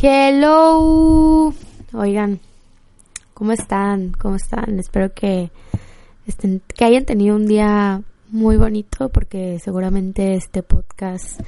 [0.00, 1.52] Hello.
[1.92, 2.38] Oigan,
[3.34, 4.12] ¿cómo están?
[4.12, 4.78] ¿Cómo están?
[4.78, 5.50] Espero que
[6.24, 11.40] estén, que hayan tenido un día muy bonito porque seguramente este podcast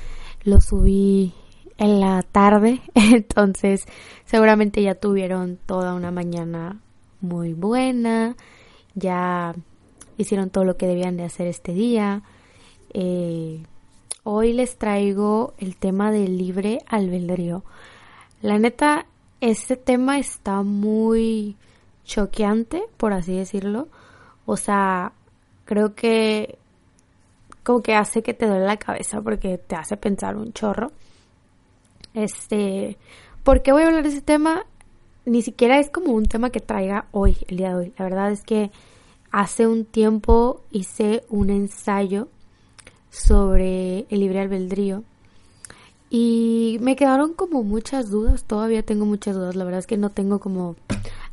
[0.43, 1.33] lo subí
[1.79, 3.85] en la tarde, entonces
[4.25, 6.81] seguramente ya tuvieron toda una mañana
[7.21, 8.35] muy buena,
[8.97, 9.55] ya
[10.19, 12.25] hicieron todo lo que debían de hacer este día.
[12.95, 13.63] Eh,
[14.25, 17.63] hoy les traigo el tema del libre albedrío.
[18.43, 19.07] La neta,
[19.41, 21.57] este tema está muy
[22.05, 23.89] choqueante, por así decirlo.
[24.47, 25.13] O sea,
[25.67, 26.59] creo que
[27.63, 30.93] como que hace que te duele la cabeza porque te hace pensar un chorro.
[32.15, 32.97] Este,
[33.45, 34.65] ¿por qué voy a hablar de ese tema?
[35.27, 37.93] Ni siquiera es como un tema que traiga hoy, el día de hoy.
[37.99, 38.71] La verdad es que
[39.31, 42.29] hace un tiempo hice un ensayo
[43.11, 45.05] sobre el libre albedrío
[46.11, 50.11] y me quedaron como muchas dudas, todavía tengo muchas dudas, la verdad es que no
[50.11, 50.77] tengo como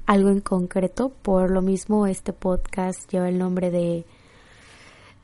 [0.05, 4.05] algo en concreto, por lo mismo este podcast lleva el nombre de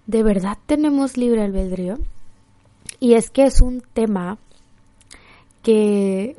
[0.05, 1.97] ¿De verdad tenemos libre albedrío?
[2.99, 4.37] Y es que es un tema
[5.61, 6.35] que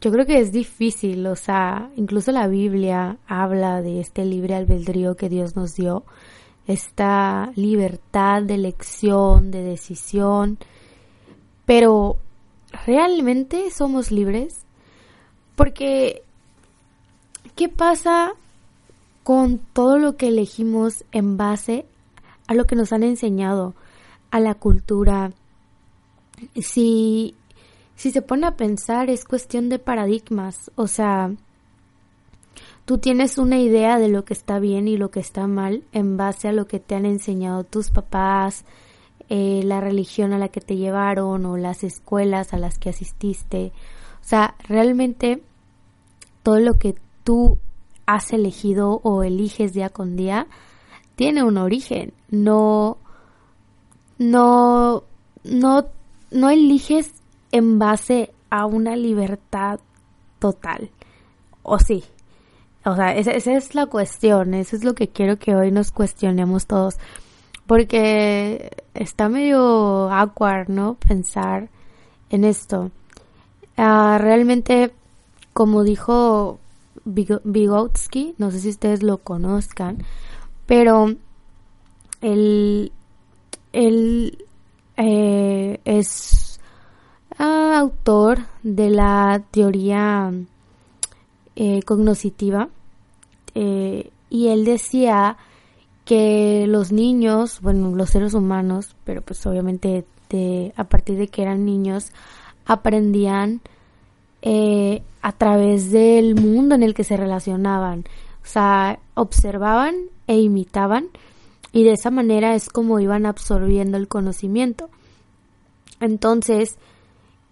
[0.00, 5.14] yo creo que es difícil, o sea, incluso la Biblia habla de este libre albedrío
[5.14, 6.04] que Dios nos dio,
[6.66, 10.58] esta libertad de elección, de decisión,
[11.66, 12.16] pero
[12.86, 14.64] ¿realmente somos libres?
[15.54, 16.22] Porque,
[17.54, 18.32] ¿qué pasa
[19.22, 21.86] con todo lo que elegimos en base
[22.46, 23.74] a lo que nos han enseñado,
[24.30, 25.32] a la cultura?
[26.60, 27.34] Si,
[27.94, 31.32] si se pone a pensar, es cuestión de paradigmas, o sea,
[32.84, 36.16] tú tienes una idea de lo que está bien y lo que está mal en
[36.16, 38.64] base a lo que te han enseñado tus papás,
[39.34, 43.72] eh, la religión a la que te llevaron o las escuelas a las que asististe.
[44.20, 45.42] O sea, realmente
[46.42, 47.56] todo lo que tú
[48.04, 50.48] has elegido o eliges día con día
[51.16, 52.12] tiene un origen.
[52.28, 52.98] No,
[54.18, 55.04] no,
[55.44, 55.86] no,
[56.30, 57.14] no eliges
[57.52, 59.80] en base a una libertad
[60.40, 60.90] total.
[61.62, 62.04] ¿O sí?
[62.84, 64.52] O sea, esa, esa es la cuestión.
[64.52, 66.98] Eso es lo que quiero que hoy nos cuestionemos todos
[67.66, 70.94] porque está medio awkward, ¿no?
[70.94, 71.68] Pensar
[72.30, 72.90] en esto.
[73.76, 74.92] Ah, realmente,
[75.52, 76.58] como dijo
[77.04, 80.04] Vygotsky, no sé si ustedes lo conozcan,
[80.66, 81.14] pero
[82.20, 82.92] él,
[83.72, 84.46] él
[84.96, 86.60] eh, es
[87.38, 90.32] ah, autor de la teoría
[91.56, 92.68] eh, cognoscitiva
[93.54, 95.36] eh, y él decía
[96.68, 100.04] los niños, bueno, los seres humanos, pero pues obviamente
[100.76, 102.12] a partir de que eran niños,
[102.64, 103.60] aprendían
[104.40, 108.04] eh, a través del mundo en el que se relacionaban.
[108.42, 109.94] O sea, observaban
[110.26, 111.08] e imitaban
[111.72, 114.90] y de esa manera es como iban absorbiendo el conocimiento.
[116.00, 116.76] Entonces,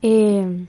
[0.03, 0.66] eh,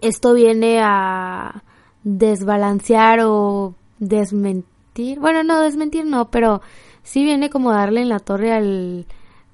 [0.00, 1.62] esto viene a
[2.02, 4.73] desbalancear o desmentir
[5.18, 6.62] bueno, no, desmentir no, pero
[7.02, 9.06] sí viene como darle en la torre al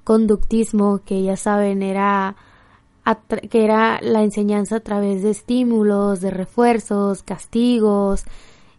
[0.03, 2.35] conductismo, que ya saben, era
[3.49, 8.23] que era la enseñanza a través de estímulos, de refuerzos, castigos.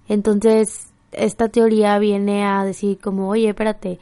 [0.08, 3.98] Entonces, esta teoría viene a decir como, oye, espérate,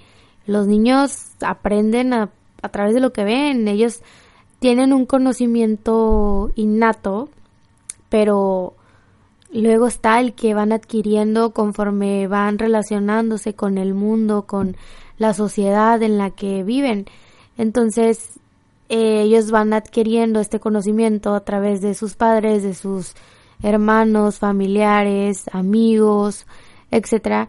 [0.46, 2.30] los niños aprenden a,
[2.62, 4.02] a través de lo que ven, ellos
[4.58, 7.30] tienen un conocimiento innato,
[8.10, 8.74] pero
[9.52, 14.76] Luego está el que van adquiriendo conforme van relacionándose con el mundo, con
[15.18, 17.06] la sociedad en la que viven.
[17.58, 18.38] Entonces,
[18.88, 23.14] eh, ellos van adquiriendo este conocimiento a través de sus padres, de sus
[23.62, 26.46] hermanos, familiares, amigos,
[26.90, 27.48] etcétera,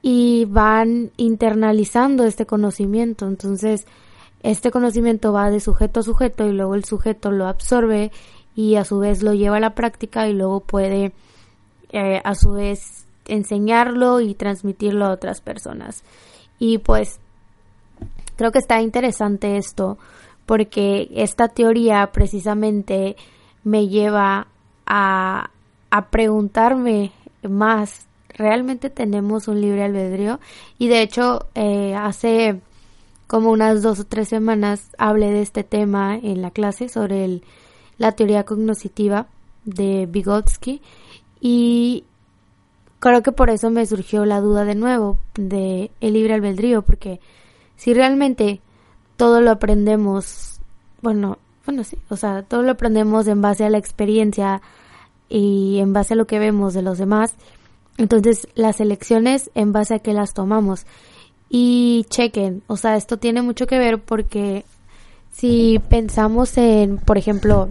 [0.00, 3.26] y van internalizando este conocimiento.
[3.26, 3.86] Entonces,
[4.42, 8.10] este conocimiento va de sujeto a sujeto y luego el sujeto lo absorbe
[8.56, 11.12] y a su vez lo lleva a la práctica y luego puede
[11.92, 16.02] eh, a su vez enseñarlo y transmitirlo a otras personas.
[16.58, 17.20] Y pues
[18.36, 19.98] creo que está interesante esto
[20.46, 23.16] porque esta teoría precisamente
[23.64, 24.48] me lleva
[24.86, 25.50] a,
[25.90, 27.12] a preguntarme
[27.42, 30.40] más, ¿realmente tenemos un libre albedrío?
[30.78, 32.60] Y de hecho, eh, hace
[33.26, 37.42] como unas dos o tres semanas hablé de este tema en la clase sobre el,
[37.96, 39.26] la teoría cognoscitiva
[39.64, 40.82] de Vygotsky
[41.44, 42.04] y
[43.00, 47.20] creo que por eso me surgió la duda de nuevo de el libre albedrío porque
[47.76, 48.60] si realmente
[49.16, 50.60] todo lo aprendemos
[51.02, 54.62] bueno bueno sí o sea todo lo aprendemos en base a la experiencia
[55.28, 57.34] y en base a lo que vemos de los demás
[57.98, 60.86] entonces las elecciones en base a qué las tomamos.
[61.48, 64.64] Y chequen o sea esto tiene mucho que ver porque
[65.32, 67.68] si pensamos en por ejemplo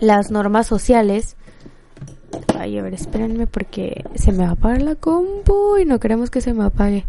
[0.00, 1.36] las normas sociales
[2.58, 6.30] Ay, a ver, espérenme porque se me va a apagar la compu y no queremos
[6.30, 7.04] que se me apague.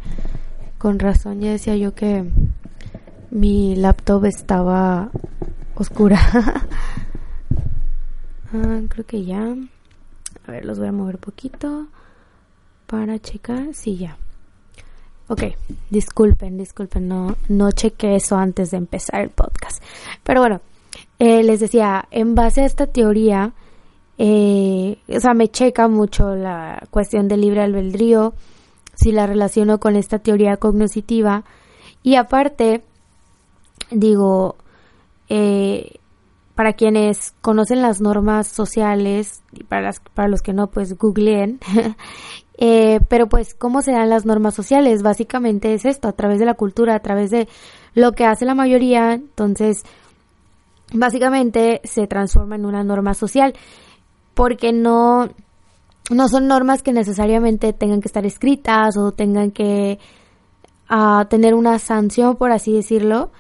[0.78, 2.26] Con razón ya decía yo que
[3.32, 5.10] mi laptop estaba
[5.76, 6.20] oscura.
[8.54, 9.56] ah, creo que ya.
[10.48, 11.88] A ver, los voy a mover poquito
[12.88, 13.74] para checar.
[13.74, 14.18] Sí, ya.
[15.28, 15.44] Ok,
[15.92, 19.84] disculpen, disculpen, no, no chequé eso antes de empezar el podcast.
[20.24, 20.62] Pero bueno,
[21.20, 23.54] eh, les decía, en base a esta teoría,
[24.22, 28.34] eh, o sea, me checa mucho la cuestión del libre albedrío,
[28.94, 31.46] si la relaciono con esta teoría cognoscitiva.
[32.04, 32.84] Y aparte,
[33.92, 34.58] digo,
[35.30, 36.00] eh,
[36.54, 41.62] para quienes conocen las normas sociales y para, las, para los que no, pues googleen.
[42.58, 45.02] eh, pero pues, ¿cómo se dan las normas sociales?
[45.02, 47.48] Básicamente es esto, a través de la cultura, a través de
[47.94, 49.14] lo que hace la mayoría.
[49.14, 49.84] Entonces,
[50.92, 53.54] básicamente se transforma en una norma social
[54.40, 55.28] porque no,
[56.10, 60.00] no son normas que necesariamente tengan que estar escritas o tengan que
[60.90, 63.32] uh, tener una sanción, por así decirlo.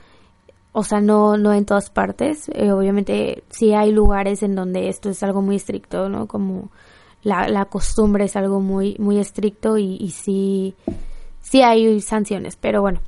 [0.74, 2.50] O sea, no, no en todas partes.
[2.54, 6.28] Eh, obviamente sí hay lugares en donde esto es algo muy estricto, ¿no?
[6.28, 6.70] Como
[7.24, 10.76] la, la costumbre es algo muy, muy estricto y, y sí,
[11.40, 12.58] sí hay sanciones.
[12.58, 13.00] Pero bueno,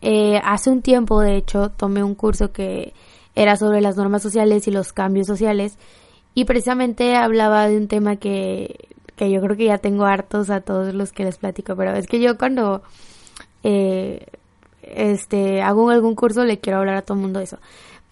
[0.00, 2.92] eh, hace un tiempo, de hecho, tomé un curso que
[3.34, 5.76] era sobre las normas sociales y los cambios sociales
[6.34, 10.60] y precisamente hablaba de un tema que, que yo creo que ya tengo hartos a
[10.60, 12.82] todos los que les platico, pero es que yo cuando
[13.62, 14.26] eh,
[14.82, 17.58] este hago algún curso le quiero hablar a todo el mundo de eso.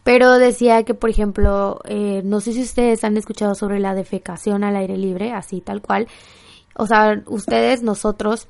[0.02, 4.64] Pero decía que, por ejemplo, eh, no sé si ustedes han escuchado sobre la defecación
[4.64, 6.08] al aire libre, así tal cual.
[6.74, 8.48] O sea, ustedes, nosotros,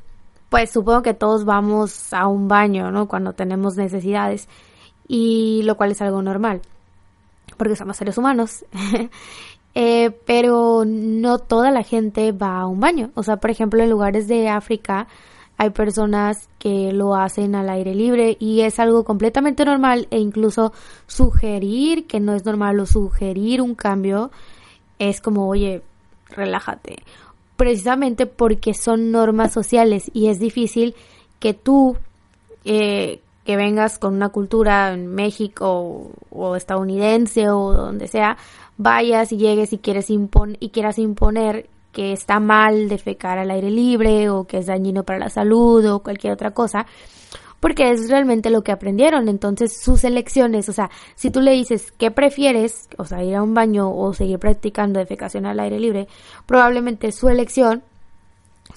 [0.49, 3.09] pues supongo que todos vamos a un baño, ¿no?
[3.09, 4.49] Cuando tenemos necesidades.
[5.09, 6.63] Y lo cual es algo normal.
[7.57, 8.65] Porque somos seres humanos.
[9.75, 13.11] Eh, pero no toda la gente va a un baño.
[13.15, 15.07] O sea, por ejemplo, en lugares de África
[15.57, 20.73] hay personas que lo hacen al aire libre y es algo completamente normal e incluso
[21.07, 24.31] sugerir que no es normal o sugerir un cambio
[24.99, 25.83] es como, oye,
[26.31, 27.03] relájate.
[27.57, 30.95] Precisamente porque son normas sociales y es difícil
[31.41, 31.97] que tú,
[32.65, 38.37] eh, que vengas con una cultura en México o estadounidense o donde sea,
[38.76, 43.69] vayas y llegues y quieres impon y quieras imponer que está mal defecar al aire
[43.69, 46.87] libre o que es dañino para la salud o cualquier otra cosa,
[47.58, 49.29] porque es realmente lo que aprendieron.
[49.29, 53.43] Entonces, sus elecciones, o sea, si tú le dices qué prefieres, o sea, ir a
[53.43, 56.06] un baño o seguir practicando defecación al aire libre,
[56.47, 57.83] probablemente su elección,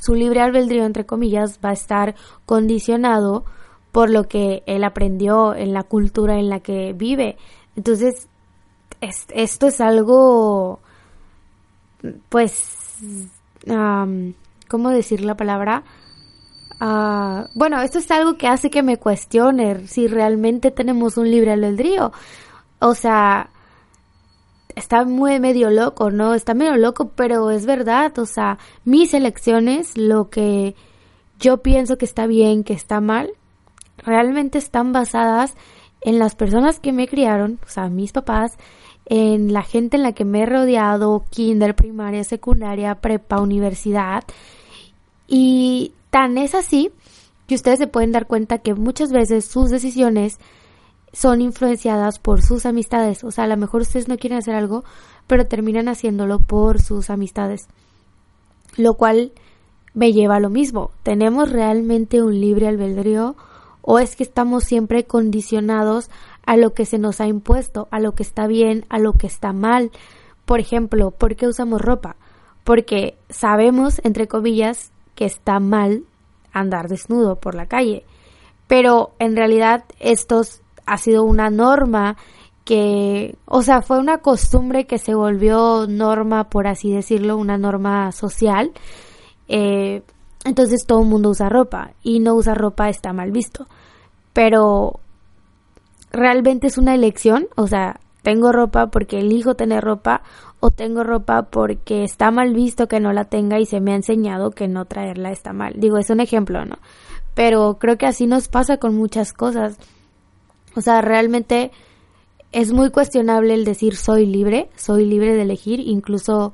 [0.02, 2.16] su libre albedrío, entre comillas, va a estar
[2.48, 3.46] condicionado
[3.94, 7.38] por lo que él aprendió en la cultura en la que vive.
[7.76, 8.28] Entonces,
[9.00, 10.80] esto es algo,
[12.28, 12.98] pues,
[14.68, 15.84] ¿cómo decir la palabra?
[16.80, 21.52] Ah, bueno, esto es algo que hace que me cuestione si realmente tenemos un libre
[21.52, 22.12] albedrío.
[22.80, 23.52] O sea,
[24.76, 26.34] está muy medio loco, ¿no?
[26.34, 28.18] Está medio loco, pero es verdad.
[28.18, 30.76] O sea, mis elecciones, lo que
[31.40, 33.34] yo pienso que está bien, que está mal,
[34.06, 35.56] realmente están basadas
[36.02, 38.58] en las personas que me criaron, o sea, mis papás,
[39.06, 44.24] en la gente en la que me he rodeado, kinder, primaria, secundaria, prepa, universidad.
[45.28, 46.92] Y tan es así
[47.48, 50.40] que ustedes se pueden dar cuenta que muchas veces sus decisiones
[51.12, 53.24] son influenciadas por sus amistades.
[53.24, 54.84] O sea, a lo mejor ustedes no quieren hacer algo,
[55.28, 57.68] pero terminan haciéndolo por sus amistades.
[58.78, 59.32] Lo cual
[59.94, 60.92] me lleva a lo mismo.
[61.04, 63.36] ¿Tenemos realmente un libre albedrío?
[63.84, 66.10] ¿O es que estamos siempre condicionados
[66.46, 69.28] a lo que se nos ha impuesto, a lo que está bien, a lo que
[69.28, 69.92] está mal.
[70.46, 72.16] Por ejemplo, ¿por qué usamos ropa?
[72.64, 76.04] Porque sabemos, entre comillas, que está mal
[76.52, 78.04] andar desnudo por la calle.
[78.68, 80.42] Pero en realidad esto
[80.86, 82.18] ha sido una norma
[82.66, 88.12] que, o sea, fue una costumbre que se volvió norma, por así decirlo, una norma
[88.12, 88.72] social.
[89.48, 90.02] Eh,
[90.46, 93.68] entonces todo el mundo usa ropa y no usar ropa está mal visto.
[94.34, 95.00] Pero
[96.12, 100.22] realmente es una elección, o sea, tengo ropa porque elijo tener ropa
[100.60, 103.96] o tengo ropa porque está mal visto que no la tenga y se me ha
[103.96, 105.74] enseñado que no traerla está mal.
[105.78, 106.78] Digo, es un ejemplo, ¿no?
[107.34, 109.78] Pero creo que así nos pasa con muchas cosas.
[110.76, 111.72] O sea, realmente
[112.54, 116.54] es muy cuestionable el decir soy libre, soy libre de elegir, incluso,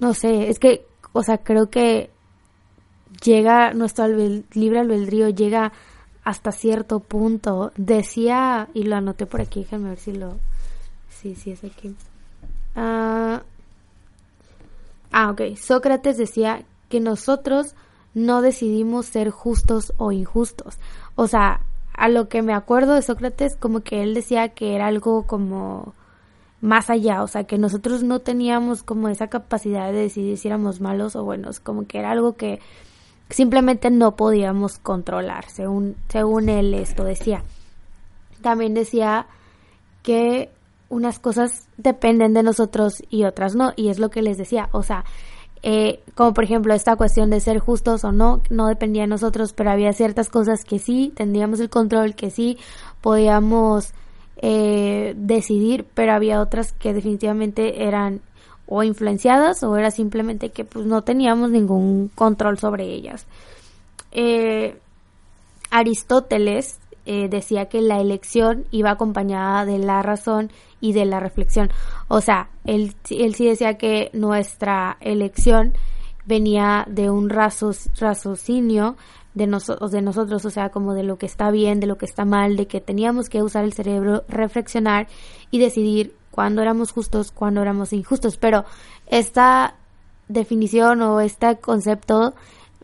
[0.00, 2.10] no sé, es que, o sea, creo que
[3.22, 5.72] llega, nuestro libre albedrío llega
[6.24, 7.72] hasta cierto punto.
[7.76, 10.36] Decía, y lo anoté por aquí, déjenme ver si lo,
[11.08, 11.94] sí, sí es aquí.
[12.76, 13.42] ah,
[15.12, 17.74] ah ok, Sócrates decía que nosotros
[18.14, 20.78] no decidimos ser justos o injustos.
[21.14, 21.60] O sea,
[21.94, 25.94] a lo que me acuerdo de Sócrates, como que él decía que era algo como
[26.60, 30.80] más allá, o sea, que nosotros no teníamos como esa capacidad de decidir si éramos
[30.80, 32.60] malos o buenos, como que era algo que
[33.30, 37.42] simplemente no podíamos controlar, según, según él esto decía.
[38.42, 39.26] También decía
[40.02, 40.50] que
[40.88, 44.82] unas cosas dependen de nosotros y otras no, y es lo que les decía, o
[44.82, 45.04] sea,
[45.62, 49.52] eh, como por ejemplo esta cuestión de ser justos o no, no dependía de nosotros,
[49.52, 52.58] pero había ciertas cosas que sí tendríamos el control, que sí
[53.00, 53.92] podíamos
[54.36, 58.20] eh, decidir, pero había otras que definitivamente eran
[58.68, 63.26] o influenciadas o era simplemente que pues no teníamos ningún control sobre ellas.
[64.12, 64.78] Eh,
[65.70, 66.78] Aristóteles
[67.30, 71.70] decía que la elección iba acompañada de la razón y de la reflexión.
[72.08, 75.72] O sea, él, él sí decía que nuestra elección
[76.26, 78.96] venía de un raciocinio
[79.34, 82.24] de, de nosotros, o sea, como de lo que está bien, de lo que está
[82.24, 85.08] mal, de que teníamos que usar el cerebro, reflexionar
[85.50, 88.36] y decidir cuándo éramos justos, cuándo éramos injustos.
[88.36, 88.64] Pero
[89.06, 89.74] esta
[90.28, 92.34] definición o este concepto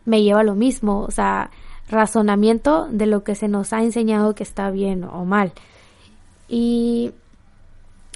[0.05, 1.51] me lleva a lo mismo, o sea,
[1.89, 5.53] razonamiento de lo que se nos ha enseñado que está bien o mal.
[6.47, 7.11] Y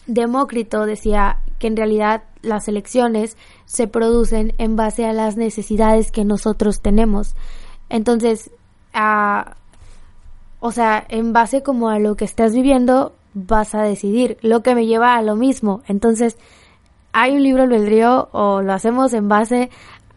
[0.07, 6.25] Demócrito decía que en realidad las elecciones se producen en base a las necesidades que
[6.25, 7.35] nosotros tenemos.
[7.89, 8.49] Entonces,
[10.59, 14.75] o sea, en base como a lo que estás viviendo, vas a decidir, lo que
[14.75, 15.81] me lleva a lo mismo.
[15.87, 16.37] Entonces,
[17.11, 19.69] hay un libro albedrío o lo hacemos en base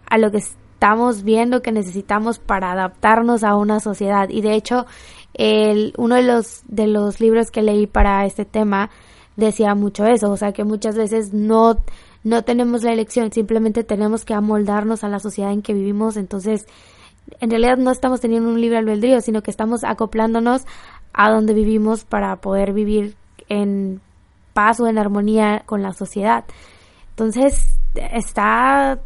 [0.06, 4.28] a lo que estamos viendo que necesitamos para adaptarnos a una sociedad.
[4.28, 4.86] Y de hecho,
[5.34, 8.90] el, uno de los, de los libros que leí para este tema
[9.36, 11.78] decía mucho eso, o sea que muchas veces no,
[12.22, 16.66] no tenemos la elección, simplemente tenemos que amoldarnos a la sociedad en que vivimos, entonces
[17.40, 20.62] en realidad no estamos teniendo un libre albedrío, sino que estamos acoplándonos
[21.12, 23.16] a donde vivimos para poder vivir
[23.48, 24.00] en
[24.52, 26.44] paz o en armonía con la sociedad.
[27.10, 29.00] Entonces, está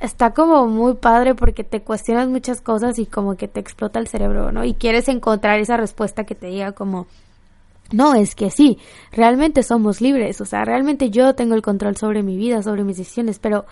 [0.00, 4.08] está como muy padre porque te cuestionas muchas cosas y como que te explota el
[4.08, 4.64] cerebro, ¿no?
[4.64, 7.06] Y quieres encontrar esa respuesta que te diga como
[7.92, 8.78] no, es que sí,
[9.10, 12.96] realmente somos libres, o sea, realmente yo tengo el control sobre mi vida, sobre mis
[12.96, 13.66] decisiones, pero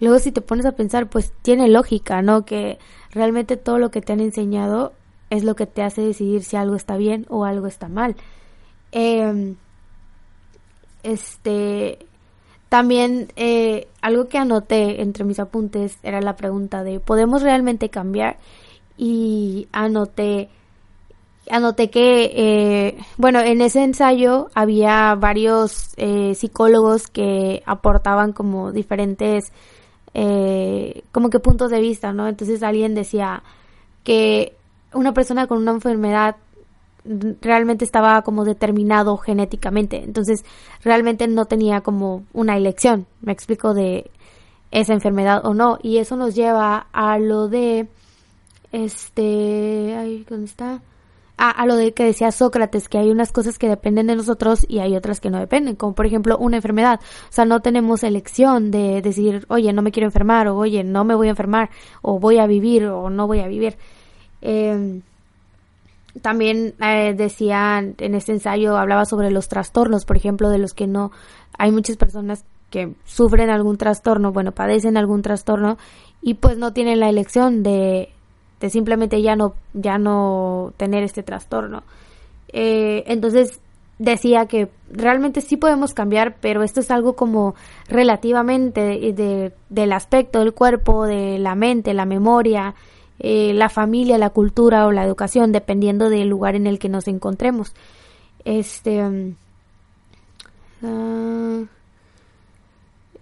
[0.00, 2.44] luego si te pones a pensar, pues tiene lógica, ¿no?
[2.44, 2.78] Que
[3.12, 4.92] realmente todo lo que te han enseñado
[5.30, 8.16] es lo que te hace decidir si algo está bien o algo está mal.
[8.92, 9.56] Em,
[11.02, 11.98] este,
[12.68, 18.38] también eh, algo que anoté entre mis apuntes era la pregunta de, ¿podemos realmente cambiar?
[18.96, 20.50] Y anoté
[21.50, 29.52] anoté que, eh, bueno, en ese ensayo había varios eh, psicólogos que aportaban como diferentes,
[31.12, 32.28] como que puntos de vista, ¿no?
[32.28, 33.42] Entonces alguien decía
[34.04, 34.59] que
[34.92, 36.36] una persona con una enfermedad
[37.40, 40.44] realmente estaba como determinado genéticamente, entonces
[40.84, 44.10] realmente no tenía como una elección, me explico, de
[44.70, 47.88] esa enfermedad o no, y eso nos lleva a lo de,
[48.72, 50.82] este, ay, ¿dónde está?
[51.40, 54.80] a, lo de que decía Sócrates, que hay unas cosas que dependen de nosotros y
[54.80, 57.00] hay otras que no dependen, como por ejemplo una enfermedad.
[57.02, 61.04] O sea, no tenemos elección de decir, oye, no me quiero enfermar, o oye, no
[61.04, 61.70] me voy a enfermar,
[62.02, 63.78] o voy a vivir, o no voy a vivir.
[64.42, 65.00] Eh,
[66.22, 70.86] también eh, decían en este ensayo, hablaba sobre los trastornos, por ejemplo, de los que
[70.86, 71.12] no,
[71.56, 75.78] hay muchas personas que sufren algún trastorno, bueno, padecen algún trastorno
[76.22, 78.10] y pues no tienen la elección de
[78.60, 81.82] de simplemente ya no, ya no tener este trastorno.
[82.52, 83.60] Eh, entonces
[83.98, 87.54] decía que realmente sí podemos cambiar, pero esto es algo como
[87.88, 92.74] relativamente de, del aspecto del cuerpo, de la mente, la memoria,
[93.20, 97.06] eh, la familia, la cultura o la educación, dependiendo del lugar en el que nos
[97.06, 97.74] encontremos.
[98.44, 99.02] Este...
[99.02, 99.36] mm,
[100.84, 101.62] ah,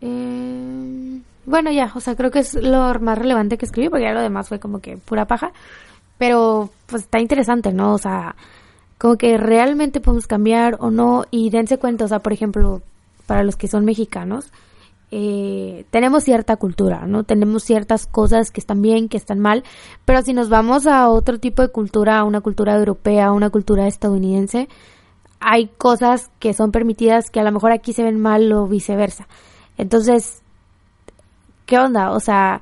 [0.01, 4.13] eh, bueno, ya, o sea, creo que es lo más relevante que escribí, porque ya
[4.13, 5.53] lo demás fue como que pura paja.
[6.19, 7.95] Pero, pues está interesante, ¿no?
[7.95, 8.37] O sea,
[8.99, 11.25] como que realmente podemos cambiar o no.
[11.31, 12.83] Y dense cuenta, o sea, por ejemplo,
[13.27, 14.53] para los que son mexicanos,
[15.11, 17.25] eh, tenemos cierta cultura, ¿no?
[17.25, 19.65] Tenemos ciertas cosas que están bien, que están mal,
[20.05, 23.49] pero si nos vamos a otro tipo de cultura, a una cultura europea, a una
[23.49, 24.69] cultura estadounidense,
[25.41, 29.29] hay cosas que son permitidas que a lo mejor aquí se ven mal o viceversa.
[29.79, 30.43] Entonces,
[31.65, 32.11] ¿qué onda?
[32.11, 32.61] O sea,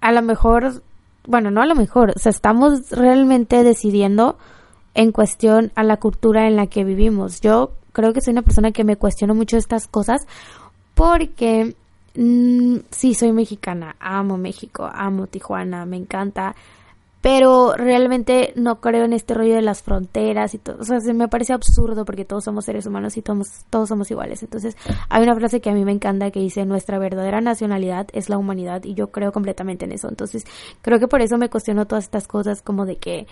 [0.00, 0.82] a lo mejor,
[1.26, 4.38] bueno, no a lo mejor, o sea, estamos realmente decidiendo
[4.94, 7.40] en cuestión a la cultura en la que vivimos.
[7.40, 10.26] Yo creo que soy una persona que me cuestiono mucho estas cosas
[11.00, 11.74] porque
[12.14, 16.54] mm, sí soy mexicana, amo México, amo Tijuana, me encanta,
[17.22, 21.14] pero realmente no creo en este rollo de las fronteras y todo, o sea, se
[21.14, 24.42] me parece absurdo porque todos somos seres humanos y todos, todos somos iguales.
[24.42, 24.76] Entonces,
[25.08, 28.36] hay una frase que a mí me encanta que dice, nuestra verdadera nacionalidad es la
[28.36, 30.06] humanidad y yo creo completamente en eso.
[30.10, 30.44] Entonces,
[30.82, 33.26] creo que por eso me cuestiono todas estas cosas como de que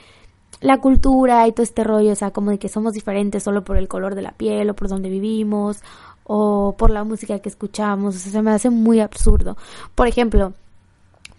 [0.60, 3.76] la cultura y todo este rollo, o sea, como de que somos diferentes solo por
[3.76, 5.82] el color de la piel o por donde vivimos
[6.28, 9.56] o por la música que escuchamos, o sea, se me hace muy absurdo.
[9.94, 10.52] Por ejemplo,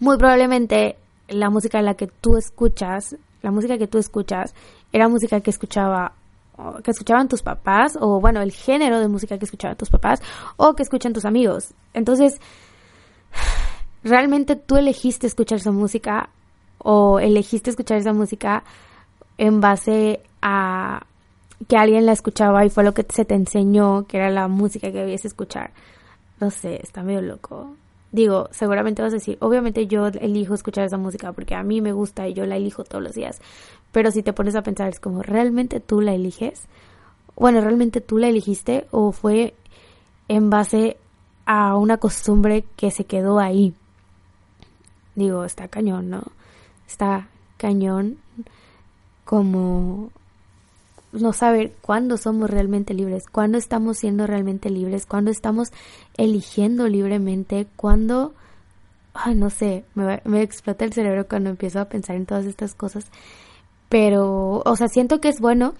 [0.00, 0.96] muy probablemente
[1.28, 4.52] la música en la que tú escuchas, la música que tú escuchas,
[4.92, 6.12] era música que escuchaba
[6.84, 10.20] que escuchaban tus papás o bueno, el género de música que escuchaban tus papás
[10.58, 11.72] o que escuchan tus amigos.
[11.94, 12.38] Entonces,
[14.02, 16.28] realmente tú elegiste escuchar esa música
[16.78, 18.64] o elegiste escuchar esa música
[19.38, 21.06] en base a
[21.68, 24.90] que alguien la escuchaba y fue lo que se te enseñó que era la música
[24.90, 25.72] que debías escuchar.
[26.40, 27.76] No sé, está medio loco.
[28.12, 31.92] Digo, seguramente vas a decir, obviamente yo elijo escuchar esa música porque a mí me
[31.92, 33.40] gusta y yo la elijo todos los días.
[33.92, 36.66] Pero si te pones a pensar, es como, ¿realmente tú la eliges?
[37.36, 39.54] Bueno, ¿realmente tú la elegiste o fue
[40.28, 40.96] en base
[41.46, 43.74] a una costumbre que se quedó ahí?
[45.14, 46.22] Digo, está cañón, ¿no?
[46.86, 48.18] Está cañón
[49.24, 50.10] como
[51.12, 55.70] no saber cuándo somos realmente libres, cuándo estamos siendo realmente libres, cuándo estamos
[56.16, 58.34] eligiendo libremente, cuándo,
[59.14, 62.74] ay, no sé, me, me explota el cerebro cuando empiezo a pensar en todas estas
[62.74, 63.06] cosas,
[63.88, 65.74] pero, o sea, siento que es bueno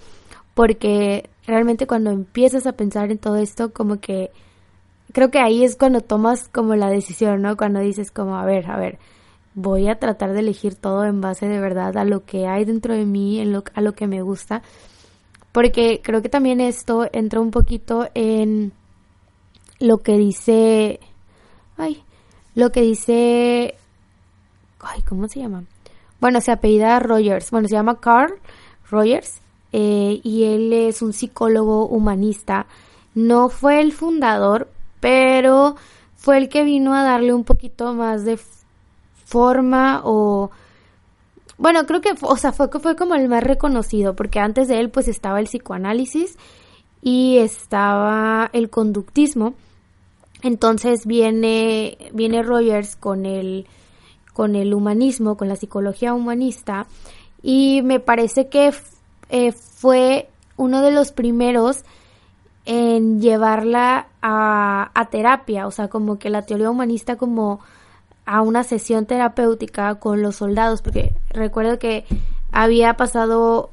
[0.55, 4.31] porque realmente cuando empiezas a pensar en todo esto, como que
[5.13, 7.57] creo que ahí es cuando tomas como la decisión, ¿no?
[7.57, 8.99] Cuando dices como, a ver, a ver,
[9.55, 12.95] voy a tratar de elegir todo en base de verdad a lo que hay dentro
[12.95, 14.63] de mí, en lo, a lo que me gusta
[15.53, 18.73] porque creo que también esto entra un poquito en
[19.79, 21.01] lo que dice,
[21.77, 22.03] ay,
[22.55, 23.75] lo que dice,
[24.81, 25.65] ay, ¿cómo se llama?
[26.21, 28.35] Bueno, se apellida Rogers, bueno, se llama Carl
[28.91, 29.41] Rogers
[29.73, 32.67] eh, y él es un psicólogo humanista.
[33.15, 34.69] No fue el fundador,
[35.01, 35.77] pero
[36.17, 38.39] fue el que vino a darle un poquito más de
[39.25, 40.51] forma o
[41.61, 44.89] bueno, creo que, o sea, fue, fue como el más reconocido, porque antes de él
[44.89, 46.39] pues estaba el psicoanálisis
[47.03, 49.53] y estaba el conductismo.
[50.41, 53.67] Entonces viene, viene Rogers con el,
[54.33, 56.87] con el humanismo, con la psicología humanista,
[57.43, 58.73] y me parece que
[59.29, 61.85] eh, fue uno de los primeros
[62.65, 67.61] en llevarla a, a terapia, o sea, como que la teoría humanista como
[68.31, 72.05] a una sesión terapéutica con los soldados, porque recuerdo que
[72.53, 73.71] había pasado,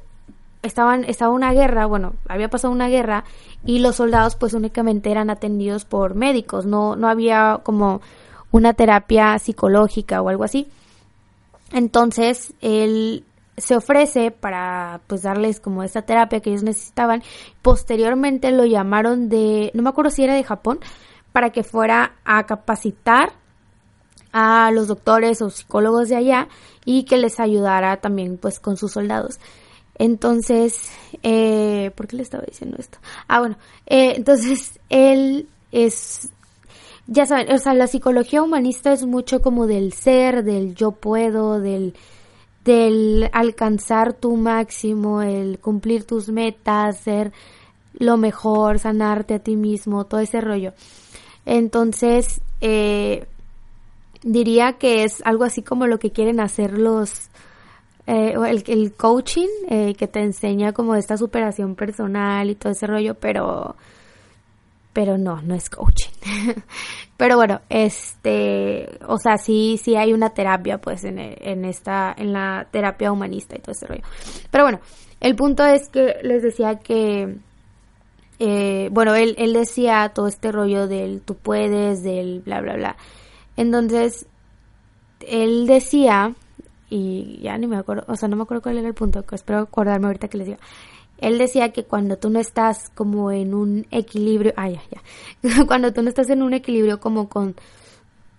[0.64, 3.22] estaban, estaba una guerra, bueno, había pasado una guerra
[3.64, 8.00] y los soldados pues únicamente eran atendidos por médicos, no, no había como
[8.50, 10.66] una terapia psicológica o algo así.
[11.72, 13.24] Entonces, él
[13.56, 17.22] se ofrece para pues darles como esa terapia que ellos necesitaban.
[17.62, 20.80] Posteriormente lo llamaron de, no me acuerdo si era de Japón,
[21.30, 23.34] para que fuera a capacitar
[24.40, 26.48] a los doctores o psicólogos de allá
[26.84, 29.40] y que les ayudara también pues con sus soldados.
[29.96, 30.92] Entonces,
[31.24, 32.98] eh, ¿por qué le estaba diciendo esto?
[33.26, 36.30] Ah, bueno, eh, entonces él es,
[37.08, 41.58] ya saben, o sea, la psicología humanista es mucho como del ser, del yo puedo,
[41.58, 41.94] del,
[42.64, 47.32] del alcanzar tu máximo, el cumplir tus metas, ser
[47.92, 50.74] lo mejor, sanarte a ti mismo, todo ese rollo.
[51.44, 53.26] Entonces, eh,
[54.22, 57.28] diría que es algo así como lo que quieren hacer los
[58.06, 58.34] eh,
[58.66, 63.76] el, coaching eh, que te enseña como esta superación personal y todo ese rollo pero
[64.92, 66.10] pero no no es coaching
[67.16, 72.32] pero bueno este o sea sí sí hay una terapia pues en, en esta en
[72.32, 74.02] la terapia humanista y todo ese rollo
[74.50, 74.80] pero bueno
[75.20, 77.38] el punto es que les decía que
[78.40, 82.96] eh, bueno, él, él decía todo este rollo del tú puedes, del bla, bla, bla.
[83.58, 84.28] Entonces,
[85.18, 86.32] él decía,
[86.88, 89.58] y ya ni me acuerdo, o sea, no me acuerdo cuál era el punto, espero
[89.58, 90.58] acordarme ahorita que les diga.
[91.18, 94.80] Él decía que cuando tú no estás como en un equilibrio, ah, ya,
[95.42, 97.56] ya, cuando tú no estás en un equilibrio como con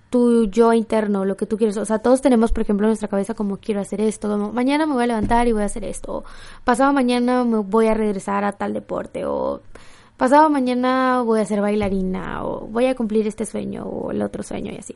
[0.09, 1.75] tu yo interno, lo que tú quieres.
[1.75, 4.85] O sea, todos tenemos, por ejemplo, en nuestra cabeza como quiero hacer esto, como mañana
[4.85, 6.23] me voy a levantar y voy a hacer esto, o
[6.63, 9.61] pasado mañana me voy a regresar a tal deporte, o
[10.19, 14.43] pasado mañana voy a ser bailarina, o voy a cumplir este sueño o el otro
[14.43, 14.95] sueño y así.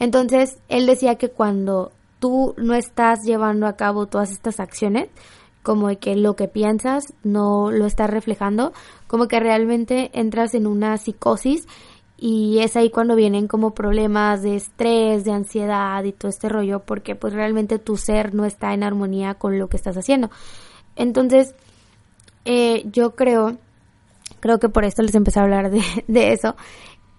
[0.00, 5.08] Entonces, él decía que cuando tú no estás llevando a cabo todas estas acciones,
[5.62, 8.72] como de que lo que piensas no lo estás reflejando,
[9.06, 11.68] como que realmente entras en una psicosis
[12.16, 16.80] y es ahí cuando vienen como problemas de estrés, de ansiedad y todo este rollo,
[16.80, 20.28] porque pues realmente tu ser no está en armonía con lo que estás haciendo.
[20.96, 21.54] Entonces,
[22.44, 23.58] eh, yo creo,
[24.40, 26.56] creo que por esto les empecé a hablar de, de eso,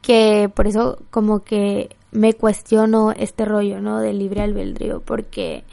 [0.02, 4.00] que por eso como que me cuestiono este rollo, ¿no?
[4.00, 5.64] Del libre albedrío, porque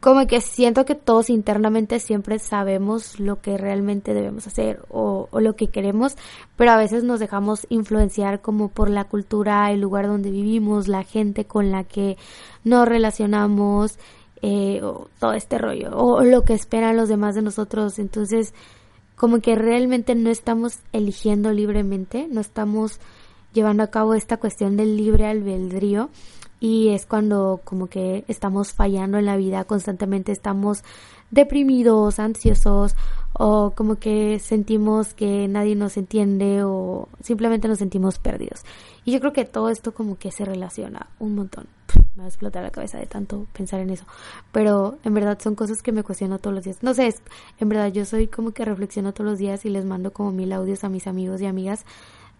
[0.00, 5.56] como que siento que todos internamente siempre sabemos lo que realmente debemos hacer o, lo
[5.56, 6.16] que queremos,
[6.56, 11.04] pero a veces nos dejamos influenciar como por la cultura, el lugar donde vivimos, la
[11.04, 12.16] gente con la que
[12.64, 13.98] nos relacionamos,
[14.40, 17.98] eh, o todo este rollo, o lo que esperan los demás de nosotros.
[17.98, 18.54] Entonces,
[19.20, 23.00] como que realmente no estamos eligiendo libremente, no estamos
[23.52, 26.08] llevando a cabo esta cuestión del libre albedrío
[26.58, 30.84] y es cuando como que estamos fallando en la vida constantemente estamos
[31.30, 32.94] deprimidos ansiosos
[33.34, 38.62] o como que sentimos que nadie nos entiende o simplemente nos sentimos perdidos.
[39.04, 41.66] Y yo creo que todo esto como que se relaciona un montón
[42.14, 44.04] me va a explotar la cabeza de tanto pensar en eso.
[44.52, 46.82] Pero en verdad son cosas que me cuestiono todos los días.
[46.82, 47.22] No sé es,
[47.58, 50.52] en verdad yo soy como que reflexiono todos los días y les mando como mil
[50.52, 51.84] audios a mis amigos y amigas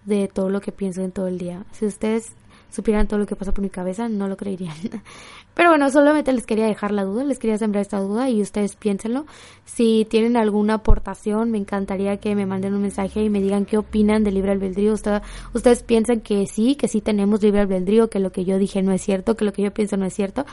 [0.05, 1.65] de todo lo que pienso en todo el día.
[1.73, 2.33] Si ustedes
[2.71, 4.75] supieran todo lo que pasa por mi cabeza, no lo creerían.
[5.55, 8.77] Pero bueno, solamente les quería dejar la duda, les quería sembrar esta duda y ustedes
[8.77, 9.27] piénsenlo.
[9.65, 13.79] Si tienen alguna aportación, me encantaría que me manden un mensaje y me digan qué
[13.79, 14.93] opinan del libre albedrío.
[14.93, 18.93] ustedes piensan que sí, que sí tenemos libre albedrío, que lo que yo dije no
[18.93, 20.47] es cierto, que lo que yo pienso no es cierto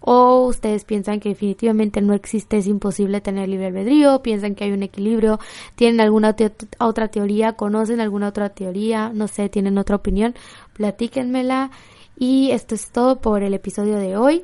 [0.00, 4.72] o ustedes piensan que definitivamente no existe, es imposible tener libre albedrío, piensan que hay
[4.72, 5.38] un equilibrio,
[5.74, 6.34] tienen alguna
[6.78, 10.34] otra teoría, conocen alguna otra teoría, no sé, tienen otra opinión,
[10.74, 11.70] platíquenmela.
[12.18, 14.42] Y esto es todo por el episodio de hoy.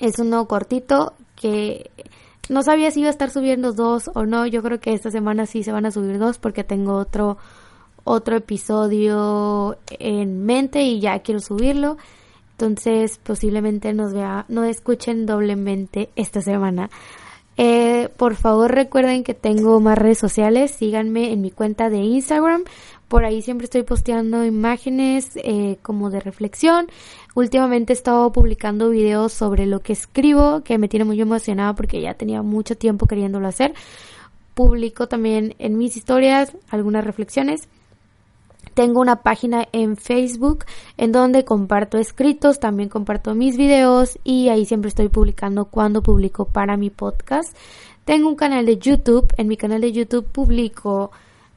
[0.00, 1.90] Es uno cortito que
[2.48, 4.46] no sabía si iba a estar subiendo dos o no.
[4.46, 7.36] Yo creo que esta semana sí se van a subir dos porque tengo otro
[8.04, 11.98] otro episodio en mente y ya quiero subirlo.
[12.60, 16.90] Entonces, posiblemente nos vea, no escuchen doblemente esta semana.
[17.56, 20.72] Eh, por favor, recuerden que tengo más redes sociales.
[20.72, 22.64] Síganme en mi cuenta de Instagram.
[23.06, 26.88] Por ahí siempre estoy posteando imágenes eh, como de reflexión.
[27.36, 32.00] Últimamente he estado publicando videos sobre lo que escribo, que me tiene muy emocionada porque
[32.00, 33.72] ya tenía mucho tiempo queriéndolo hacer.
[34.54, 37.68] Publico también en mis historias algunas reflexiones.
[38.78, 40.64] Tengo una página en Facebook
[40.96, 46.44] en donde comparto escritos, también comparto mis videos y ahí siempre estoy publicando cuando publico
[46.44, 47.56] para mi podcast.
[48.04, 51.10] Tengo un canal de YouTube, en mi canal de YouTube publico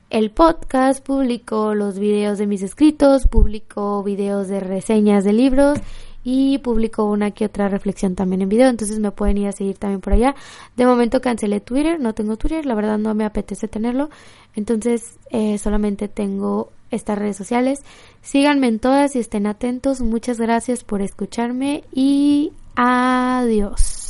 [0.09, 5.77] el podcast, publico los videos de mis escritos, publico videos de reseñas de libros
[6.23, 9.77] y publico una que otra reflexión también en video, entonces me pueden ir a seguir
[9.77, 10.33] también por allá.
[10.75, 14.09] De momento cancelé Twitter, no tengo Twitter, la verdad no me apetece tenerlo,
[14.55, 17.81] entonces eh, solamente tengo estas redes sociales.
[18.21, 20.01] Síganme en todas y estén atentos.
[20.01, 24.00] Muchas gracias por escucharme y adiós.